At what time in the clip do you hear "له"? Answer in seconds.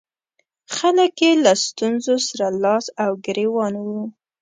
1.45-1.53